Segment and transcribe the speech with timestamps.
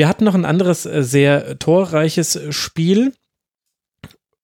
[0.00, 3.12] Wir hatten noch ein anderes äh, sehr torreiches Spiel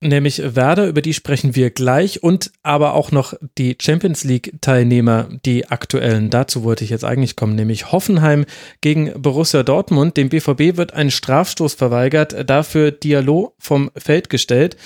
[0.02, 5.30] nämlich Werder, über die sprechen wir gleich und aber auch noch die Champions League Teilnehmer,
[5.46, 6.28] die aktuellen.
[6.28, 8.44] Dazu wollte ich jetzt eigentlich kommen, nämlich Hoffenheim
[8.82, 10.18] gegen Borussia Dortmund.
[10.18, 14.76] Dem BVB wird ein Strafstoß verweigert, dafür Dialog vom Feld gestellt.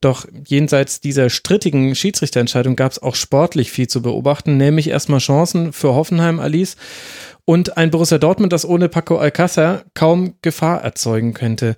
[0.00, 5.72] Doch jenseits dieser strittigen Schiedsrichterentscheidung gab es auch sportlich viel zu beobachten, nämlich erstmal Chancen
[5.72, 6.76] für Hoffenheim, Alice,
[7.44, 11.76] und ein Borussia Dortmund, das ohne Paco Alcázar kaum Gefahr erzeugen könnte.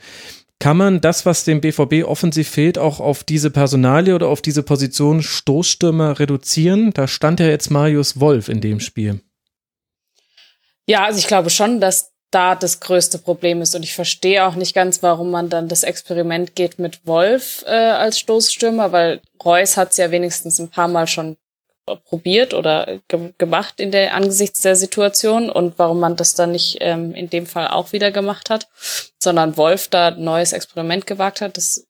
[0.59, 4.63] Kann man das, was dem BVB offensiv fehlt, auch auf diese Personalie oder auf diese
[4.63, 6.93] Position Stoßstürmer reduzieren?
[6.95, 9.21] Da stand ja jetzt Marius Wolf in dem Spiel.
[10.87, 13.75] Ja, also ich glaube schon, dass da das größte Problem ist.
[13.75, 17.71] Und ich verstehe auch nicht ganz, warum man dann das Experiment geht mit Wolf äh,
[17.71, 21.37] als Stoßstürmer, weil Reus hat es ja wenigstens ein paar Mal schon
[22.05, 26.79] probiert oder ge gemacht in der angesichts der Situation und warum man das dann nicht
[26.81, 28.69] ähm, in dem Fall auch wieder gemacht hat,
[29.23, 31.87] sondern Wolf da ein neues Experiment gewagt hat, das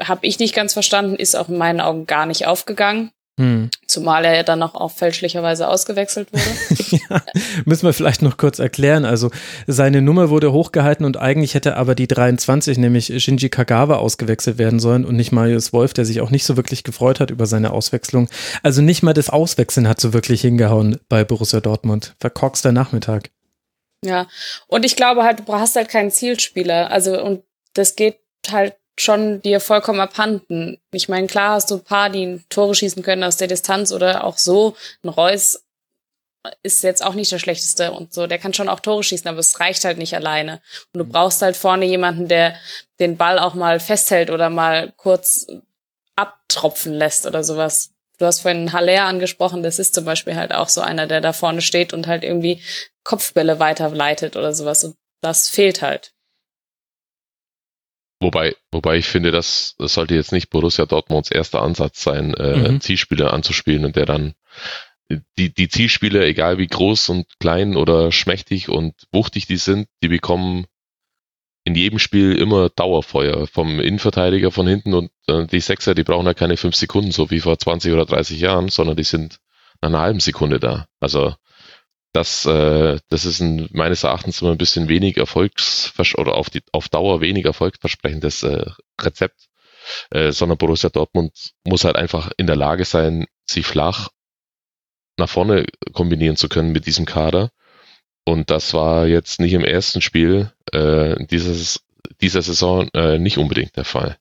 [0.00, 3.10] habe ich nicht ganz verstanden, ist auch in meinen Augen gar nicht aufgegangen.
[3.38, 3.70] Hm.
[3.86, 7.00] Zumal er ja dann noch auch fälschlicherweise ausgewechselt wurde.
[7.08, 7.22] ja,
[7.64, 9.04] müssen wir vielleicht noch kurz erklären.
[9.04, 9.30] Also
[9.68, 14.80] seine Nummer wurde hochgehalten und eigentlich hätte aber die 23, nämlich Shinji Kagawa, ausgewechselt werden
[14.80, 17.70] sollen und nicht Marius Wolf, der sich auch nicht so wirklich gefreut hat über seine
[17.70, 18.28] Auswechslung.
[18.64, 22.16] Also nicht mal das Auswechseln hat so wirklich hingehauen bei Borussia Dortmund.
[22.18, 23.30] Verkorkster Nachmittag.
[24.04, 24.26] Ja,
[24.66, 26.90] und ich glaube halt, du hast halt keinen Zielspieler.
[26.90, 27.44] Also und
[27.74, 28.18] das geht
[28.50, 30.78] halt schon dir vollkommen abhanden.
[30.92, 34.24] Ich meine, klar hast du ein paar, die Tore schießen können aus der Distanz oder
[34.24, 34.76] auch so.
[35.02, 35.62] Ein Reus
[36.62, 38.26] ist jetzt auch nicht der schlechteste und so.
[38.26, 40.60] Der kann schon auch Tore schießen, aber es reicht halt nicht alleine.
[40.92, 41.10] Und du mhm.
[41.10, 42.56] brauchst halt vorne jemanden, der
[43.00, 45.46] den Ball auch mal festhält oder mal kurz
[46.16, 47.92] abtropfen lässt oder sowas.
[48.18, 51.32] Du hast vorhin Haller angesprochen, das ist zum Beispiel halt auch so einer, der da
[51.32, 52.62] vorne steht und halt irgendwie
[53.04, 54.82] Kopfbälle weiterleitet oder sowas.
[54.82, 56.12] Und das fehlt halt.
[58.20, 62.70] Wobei, wobei ich finde, dass das sollte jetzt nicht Borussia Dortmunds erster Ansatz sein, äh,
[62.70, 62.80] mhm.
[62.80, 64.34] Zielspieler anzuspielen und der dann
[65.38, 70.08] die, die Zielspieler, egal wie groß und klein oder schmächtig und wuchtig die sind, die
[70.08, 70.66] bekommen
[71.64, 76.26] in jedem Spiel immer Dauerfeuer vom Innenverteidiger von hinten und äh, die Sechser, die brauchen
[76.26, 79.38] ja keine fünf Sekunden, so wie vor 20 oder 30 Jahren, sondern die sind
[79.80, 80.86] nach einer halben Sekunde da.
[81.00, 81.34] Also
[82.12, 86.62] das, äh, das ist ein, meines Erachtens immer ein bisschen wenig erfolgsvers oder auf, die,
[86.72, 88.66] auf Dauer wenig erfolgsversprechendes äh,
[89.00, 89.48] Rezept,
[90.10, 94.08] äh, sondern Borussia Dortmund muss halt einfach in der Lage sein, sie flach
[95.16, 97.50] nach vorne kombinieren zu können mit diesem Kader.
[98.24, 101.84] Und das war jetzt nicht im ersten Spiel äh, dieses,
[102.20, 104.18] dieser Saison äh, nicht unbedingt der Fall.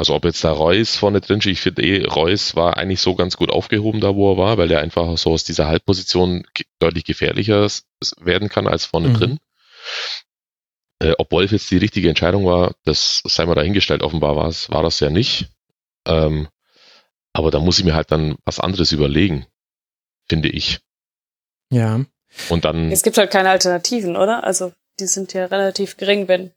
[0.00, 3.14] Also ob jetzt da Reus vorne drin steht, ich finde eh, Reus war eigentlich so
[3.14, 6.46] ganz gut aufgehoben da, wo er war, weil der einfach so aus dieser Halbposition
[6.78, 7.68] deutlich gefährlicher
[8.18, 9.14] werden kann als vorne mhm.
[9.14, 9.40] drin.
[11.00, 14.02] Äh, ob Wolf jetzt die richtige Entscheidung war, das sei mal dahingestellt.
[14.02, 15.50] Offenbar war, es, war das ja nicht.
[16.06, 16.48] Ähm,
[17.34, 19.44] aber da muss ich mir halt dann was anderes überlegen,
[20.30, 20.80] finde ich.
[21.70, 22.00] Ja.
[22.48, 22.90] Und dann.
[22.90, 24.44] Es gibt halt keine Alternativen, oder?
[24.44, 26.52] Also die sind ja relativ gering, wenn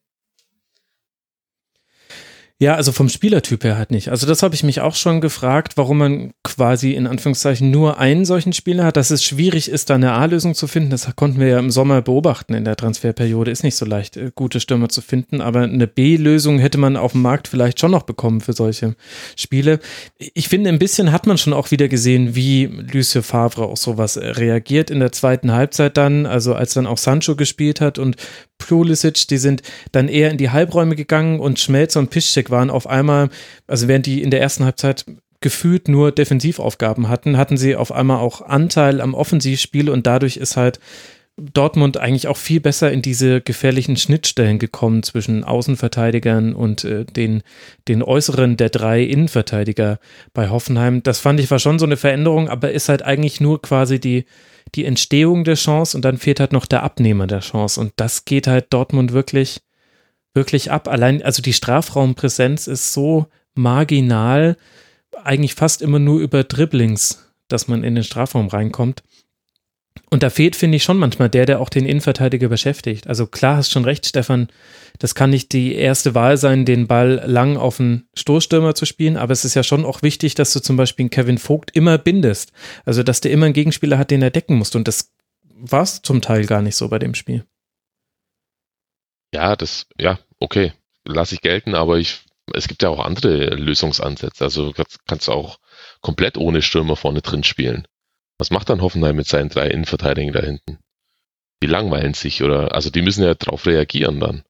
[2.63, 4.07] ja, also vom Spielertyp her halt nicht.
[4.07, 8.24] Also das habe ich mich auch schon gefragt, warum man quasi in Anführungszeichen nur einen
[8.24, 10.89] solchen Spieler hat, dass es schwierig ist, da eine A-Lösung zu finden.
[10.89, 13.51] Das konnten wir ja im Sommer beobachten in der Transferperiode.
[13.51, 17.12] Ist nicht so leicht, äh, gute Stürmer zu finden, aber eine B-Lösung hätte man auf
[17.12, 18.95] dem Markt vielleicht schon noch bekommen für solche
[19.36, 19.80] Spiele.
[20.18, 24.18] Ich finde, ein bisschen hat man schon auch wieder gesehen, wie Lucie Favre auf sowas
[24.18, 28.15] reagiert in der zweiten Halbzeit dann, also als dann auch Sancho gespielt hat und
[28.57, 29.62] Pulisic, die sind
[29.92, 33.29] dann eher in die Halbräume gegangen und Schmelzer und Piszczek waren auf einmal,
[33.67, 35.05] also während die in der ersten Halbzeit
[35.41, 40.55] gefühlt nur Defensivaufgaben hatten, hatten sie auf einmal auch Anteil am Offensivspiel und dadurch ist
[40.55, 40.79] halt
[41.35, 47.41] Dortmund eigentlich auch viel besser in diese gefährlichen Schnittstellen gekommen zwischen Außenverteidigern und äh, den,
[47.88, 50.00] den äußeren der drei Innenverteidiger
[50.33, 51.01] bei Hoffenheim.
[51.01, 54.25] Das fand ich war schon so eine Veränderung, aber ist halt eigentlich nur quasi die,
[54.75, 57.81] die Entstehung der Chance und dann fehlt halt noch der Abnehmer der Chance.
[57.81, 59.61] Und das geht halt Dortmund wirklich,
[60.33, 60.88] wirklich ab.
[60.88, 64.57] Allein, also die Strafraumpräsenz ist so marginal,
[65.24, 69.03] eigentlich fast immer nur über Dribblings, dass man in den Strafraum reinkommt.
[70.09, 73.07] Und da fehlt, finde ich, schon manchmal der, der auch den Innenverteidiger beschäftigt.
[73.07, 74.47] Also klar, hast schon recht, Stefan,
[75.00, 79.18] das kann nicht die erste Wahl sein, den Ball lang auf den Stoßstürmer zu spielen,
[79.18, 81.97] aber es ist ja schon auch wichtig, dass du zum Beispiel einen Kevin Vogt immer
[81.97, 82.51] bindest.
[82.86, 84.75] Also, dass der immer einen Gegenspieler hat, den er decken muss.
[84.75, 85.12] Und das
[85.56, 87.44] war es zum Teil gar nicht so bei dem Spiel.
[89.33, 90.74] Ja, das, ja, okay,
[91.06, 92.21] lasse ich gelten, aber ich,
[92.53, 94.44] es gibt ja auch andere Lösungsansätze.
[94.44, 94.74] Also
[95.07, 95.59] kannst du auch
[96.01, 97.88] komplett ohne Stürmer vorne drin spielen.
[98.38, 100.80] Was macht dann Hoffenheim mit seinen drei Innenverteidigern da hinten?
[101.62, 104.44] Die langweilen sich oder, also die müssen ja drauf reagieren dann.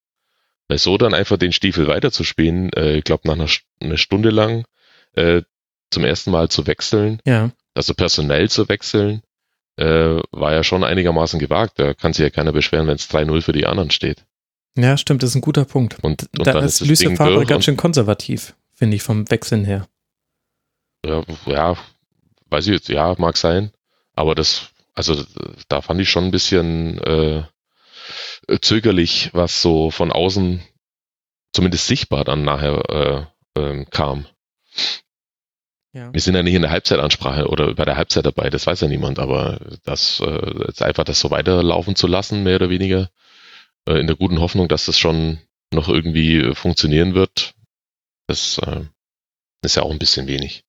[0.68, 4.66] Weil so dann einfach den Stiefel weiterzuspielen, äh, ich glaube nach einer, einer, Stunde lang
[5.14, 5.44] äh,
[5.92, 7.52] zum ersten Mal zu wechseln, ja.
[7.76, 9.22] also personell zu wechseln,
[9.78, 11.80] äh, war ja schon einigermaßen gewagt.
[11.80, 14.26] Da kann sich ja keiner beschweren, wenn es 3-0 für die anderen steht.
[14.78, 15.98] Ja, stimmt, das ist ein guter Punkt.
[16.04, 16.80] Und, und da ist
[17.16, 19.88] Favre ganz schön konservativ, finde ich, vom Wechseln her.
[21.06, 21.78] Ja, ja,
[22.50, 23.72] weiß ich jetzt, ja, mag sein.
[24.16, 25.24] Aber das, also
[25.68, 27.44] da fand ich schon ein bisschen äh,
[28.62, 30.62] zögerlich, was so von außen
[31.52, 34.26] zumindest sichtbar dann nachher äh, äh, kam.
[35.94, 36.12] Ja.
[36.12, 38.88] Wir sind ja nicht in der Halbzeitansprache oder bei der Halbzeit dabei, das weiß ja
[38.88, 43.12] niemand, aber das äh, jetzt einfach das so weiterlaufen zu lassen, mehr oder weniger,
[43.88, 45.40] äh, in der guten Hoffnung, dass das schon
[45.74, 47.56] noch irgendwie funktionieren wird,
[48.28, 48.82] das äh,
[49.64, 50.64] ist ja auch ein bisschen wenig.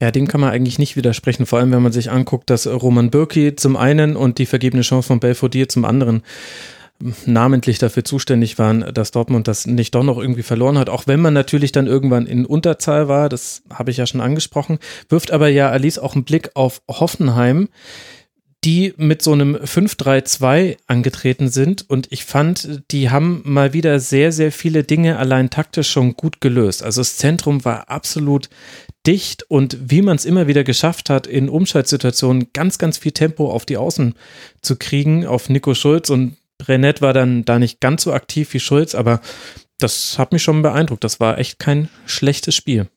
[0.00, 3.10] Ja, dem kann man eigentlich nicht widersprechen, vor allem wenn man sich anguckt, dass Roman
[3.10, 6.22] Bürki zum einen und die vergebene Chance von Belfodil zum anderen
[7.26, 11.20] namentlich dafür zuständig waren, dass Dortmund das nicht doch noch irgendwie verloren hat, auch wenn
[11.20, 14.78] man natürlich dann irgendwann in Unterzahl war, das habe ich ja schon angesprochen,
[15.08, 17.68] wirft aber ja Alice auch einen Blick auf Hoffenheim,
[18.66, 24.32] die mit so einem 5-3-2 angetreten sind und ich fand, die haben mal wieder sehr,
[24.32, 26.82] sehr viele Dinge allein taktisch schon gut gelöst.
[26.82, 28.50] Also das Zentrum war absolut
[29.06, 33.52] dicht und wie man es immer wieder geschafft hat, in Umschaltsituationen ganz, ganz viel Tempo
[33.52, 34.14] auf die Außen
[34.62, 38.60] zu kriegen, auf Nico Schulz und Brennett war dann da nicht ganz so aktiv wie
[38.60, 39.20] Schulz, aber
[39.78, 41.04] das hat mich schon beeindruckt.
[41.04, 42.88] Das war echt kein schlechtes Spiel.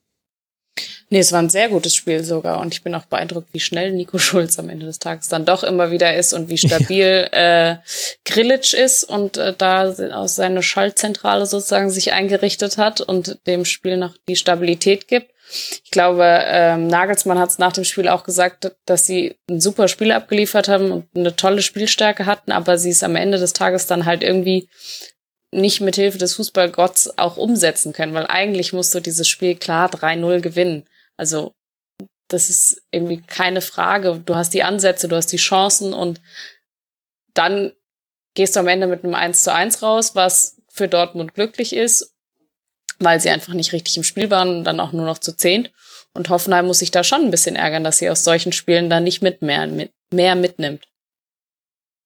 [1.12, 3.90] Nee, es war ein sehr gutes Spiel sogar und ich bin auch beeindruckt, wie schnell
[3.90, 7.72] Nico Schulz am Ende des Tages dann doch immer wieder ist und wie stabil ja.
[7.72, 7.76] äh,
[8.24, 13.96] Grillitsch ist und äh, da aus seine Schaltzentrale sozusagen sich eingerichtet hat und dem Spiel
[13.96, 15.32] noch die Stabilität gibt.
[15.84, 19.88] Ich glaube, ähm, Nagelsmann hat es nach dem Spiel auch gesagt, dass sie ein super
[19.88, 23.88] Spiel abgeliefert haben und eine tolle Spielstärke hatten, aber sie es am Ende des Tages
[23.88, 24.68] dann halt irgendwie
[25.50, 29.90] nicht mit Hilfe des Fußballgotts auch umsetzen können, weil eigentlich musst du dieses Spiel klar
[29.90, 30.84] 3-0 gewinnen.
[31.20, 31.54] Also
[32.28, 34.22] das ist irgendwie keine Frage.
[34.24, 36.20] Du hast die Ansätze, du hast die Chancen und
[37.34, 37.72] dann
[38.34, 42.14] gehst du am Ende mit einem 1 zu 1 raus, was für Dortmund glücklich ist
[43.00, 45.72] weil sie einfach nicht richtig im Spiel waren und dann auch nur noch zu zehnt.
[46.12, 49.04] Und Hoffenheim muss sich da schon ein bisschen ärgern, dass sie aus solchen Spielen dann
[49.04, 50.84] nicht mit mehr, mit mehr mitnimmt.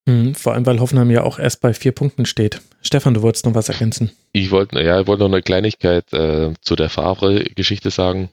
[0.07, 2.61] Mhm, vor allem, weil Hoffenheim ja auch erst bei vier Punkten steht.
[2.83, 4.13] Stefan, du wolltest noch was ergänzen.
[4.33, 8.31] Ich wollte, ja, ich wollte noch eine Kleinigkeit äh, zu der Favre-Geschichte sagen.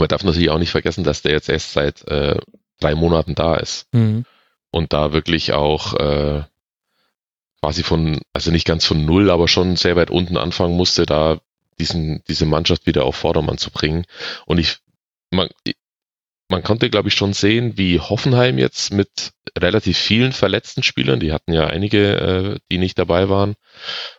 [0.00, 2.38] Man darf natürlich auch nicht vergessen, dass der jetzt erst seit äh,
[2.80, 3.86] drei Monaten da ist.
[3.92, 4.24] Mhm.
[4.72, 6.42] Und da wirklich auch äh,
[7.60, 11.38] quasi von, also nicht ganz von null, aber schon sehr weit unten anfangen musste, da
[11.78, 14.06] diesen, diese Mannschaft wieder auf Vordermann zu bringen.
[14.46, 14.78] Und ich,
[15.30, 15.48] man,
[16.48, 21.32] man konnte, glaube ich, schon sehen, wie Hoffenheim jetzt mit relativ vielen verletzten Spielern, die
[21.32, 23.54] hatten ja einige, äh, die nicht dabei waren,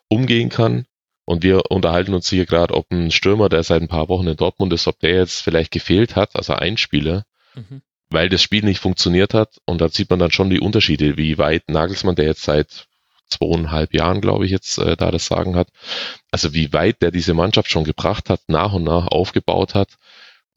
[0.09, 0.85] umgehen kann.
[1.31, 4.35] Und wir unterhalten uns hier gerade, ob ein Stürmer, der seit ein paar Wochen in
[4.35, 7.23] Dortmund ist, ob der jetzt vielleicht gefehlt hat, also ein Spieler,
[7.55, 7.81] mhm.
[8.09, 9.61] weil das Spiel nicht funktioniert hat.
[9.63, 12.88] Und da sieht man dann schon die Unterschiede, wie weit Nagelsmann, der jetzt seit
[13.29, 15.69] zweieinhalb Jahren, glaube ich, jetzt äh, da das Sagen hat.
[16.31, 19.95] Also wie weit der diese Mannschaft schon gebracht hat, nach und nach aufgebaut hat.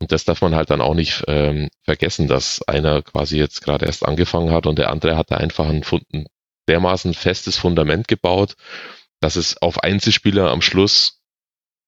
[0.00, 3.86] Und das darf man halt dann auch nicht ähm, vergessen, dass einer quasi jetzt gerade
[3.86, 6.26] erst angefangen hat und der andere hat da einfach ein, ein
[6.66, 8.56] dermaßen festes Fundament gebaut,
[9.24, 11.20] dass es auf Einzelspieler am Schluss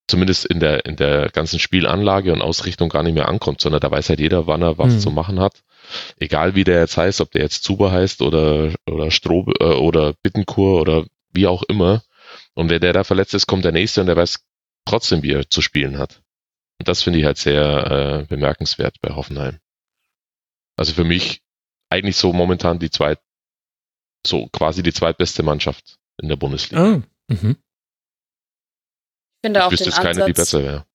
[0.08, 3.90] zumindest in der, in der ganzen Spielanlage und Ausrichtung gar nicht mehr ankommt, sondern da
[3.90, 5.00] weiß halt jeder, wann er was mhm.
[5.00, 5.62] zu machen hat
[6.18, 10.14] egal wie der jetzt heißt, ob der jetzt Zuber heißt oder, oder Stroh äh, oder
[10.22, 12.02] Bittenkur oder wie auch immer.
[12.54, 14.44] Und wenn der da verletzt ist, kommt der nächste und der weiß
[14.84, 16.22] trotzdem, wie er zu spielen hat.
[16.78, 19.58] Und das finde ich halt sehr äh, bemerkenswert bei Hoffenheim.
[20.76, 21.42] Also für mich
[21.88, 23.16] eigentlich so momentan die zwei
[24.26, 26.82] so quasi die zweitbeste Mannschaft in der Bundesliga.
[26.82, 27.56] Ah, mhm.
[29.38, 30.86] Ich finde auch ich den keine, Ansatz, die besser wäre.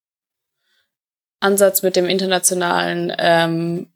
[1.40, 3.88] Ansatz mit dem internationalen ähm,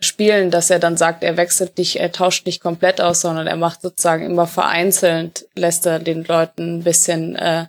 [0.00, 3.56] Spielen, dass er dann sagt, er wechselt nicht, er tauscht nicht komplett aus, sondern er
[3.56, 7.66] macht sozusagen immer vereinzelt, lässt er den Leuten ein bisschen äh,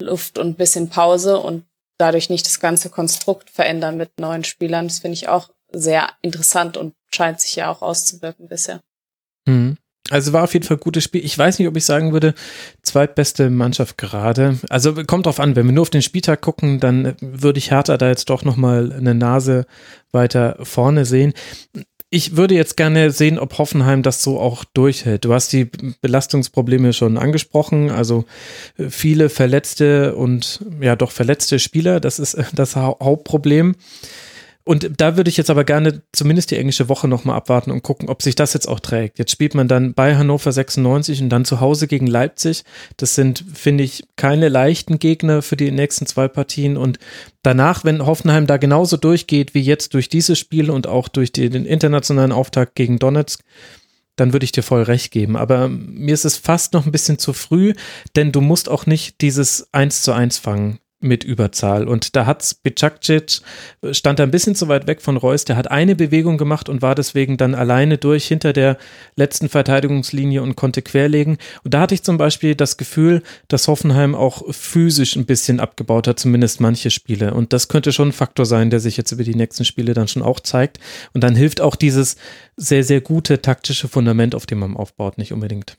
[0.00, 1.64] Luft und ein bisschen Pause und
[1.96, 4.88] dadurch nicht das ganze Konstrukt verändern mit neuen Spielern.
[4.88, 8.80] Das finde ich auch sehr interessant und scheint sich ja auch auszuwirken bisher.
[9.46, 9.78] Mhm.
[10.08, 11.24] Also war auf jeden Fall ein gutes Spiel.
[11.24, 12.34] Ich weiß nicht, ob ich sagen würde,
[12.82, 14.58] zweitbeste Mannschaft gerade.
[14.68, 17.96] Also kommt drauf an, wenn wir nur auf den Spieltag gucken, dann würde ich Hertha
[17.96, 19.66] da jetzt doch nochmal eine Nase
[20.10, 21.32] weiter vorne sehen.
[22.12, 25.24] Ich würde jetzt gerne sehen, ob Hoffenheim das so auch durchhält.
[25.24, 25.66] Du hast die
[26.00, 28.24] Belastungsprobleme schon angesprochen, also
[28.88, 33.76] viele verletzte und ja doch verletzte Spieler, das ist das Hauptproblem.
[34.70, 38.08] Und da würde ich jetzt aber gerne zumindest die englische Woche nochmal abwarten und gucken,
[38.08, 39.18] ob sich das jetzt auch trägt.
[39.18, 42.62] Jetzt spielt man dann bei Hannover 96 und dann zu Hause gegen Leipzig.
[42.96, 46.76] Das sind, finde ich, keine leichten Gegner für die nächsten zwei Partien.
[46.76, 47.00] Und
[47.42, 51.66] danach, wenn Hoffenheim da genauso durchgeht wie jetzt durch dieses Spiel und auch durch den
[51.66, 53.40] internationalen Auftakt gegen Donetsk,
[54.14, 55.36] dann würde ich dir voll recht geben.
[55.36, 57.74] Aber mir ist es fast noch ein bisschen zu früh,
[58.14, 61.88] denn du musst auch nicht dieses 1 zu 1 fangen mit Überzahl.
[61.88, 63.40] Und da hat Bicakcic,
[63.92, 66.94] stand ein bisschen zu weit weg von Reus, der hat eine Bewegung gemacht und war
[66.94, 68.76] deswegen dann alleine durch hinter der
[69.16, 71.38] letzten Verteidigungslinie und konnte querlegen.
[71.64, 76.06] Und da hatte ich zum Beispiel das Gefühl, dass Hoffenheim auch physisch ein bisschen abgebaut
[76.06, 77.34] hat, zumindest manche Spiele.
[77.34, 80.08] Und das könnte schon ein Faktor sein, der sich jetzt über die nächsten Spiele dann
[80.08, 80.78] schon auch zeigt.
[81.14, 82.16] Und dann hilft auch dieses
[82.56, 85.78] sehr, sehr gute taktische Fundament, auf dem man aufbaut, nicht unbedingt.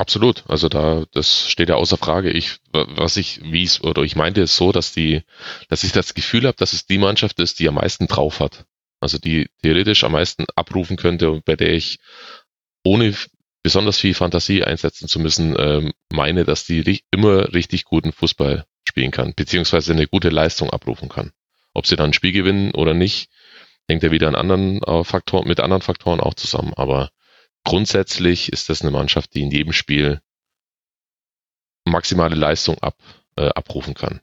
[0.00, 0.44] Absolut.
[0.48, 2.30] Also da, das steht ja außer Frage.
[2.30, 5.20] Ich, was ich, wie es, oder ich meinte es so, dass die,
[5.68, 8.64] dass ich das Gefühl habe, dass es die Mannschaft ist, die am meisten drauf hat.
[9.00, 11.98] Also die theoretisch am meisten abrufen könnte und bei der ich
[12.82, 13.14] ohne
[13.62, 19.10] besonders viel Fantasie einsetzen zu müssen, ähm, meine, dass die immer richtig guten Fußball spielen
[19.10, 21.32] kann, beziehungsweise eine gute Leistung abrufen kann.
[21.74, 23.28] Ob sie dann ein Spiel gewinnen oder nicht,
[23.86, 26.72] hängt ja wieder an anderen äh, Faktoren, mit anderen Faktoren auch zusammen.
[26.74, 27.10] Aber
[27.64, 30.20] grundsätzlich ist das eine Mannschaft, die in jedem Spiel
[31.84, 32.96] maximale Leistung ab,
[33.36, 34.20] äh, abrufen kann.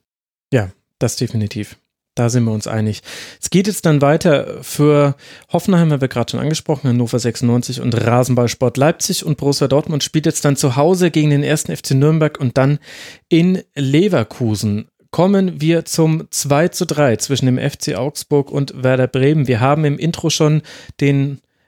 [0.52, 1.76] Ja, das definitiv.
[2.18, 3.02] Da sind wir uns einig.
[3.40, 5.14] Es geht jetzt dann weiter für
[5.52, 10.26] Hoffenheim, haben wir gerade schon angesprochen, Hannover 96 und Rasenballsport Leipzig und Borussia Dortmund spielt
[10.26, 12.80] jetzt dann zu Hause gegen den ersten FC Nürnberg und dann
[13.28, 14.88] in Leverkusen.
[15.12, 19.46] Kommen wir zum 2 zu 3 zwischen dem FC Augsburg und Werder Bremen.
[19.46, 20.62] Wir haben im Intro schon
[21.00, 21.40] den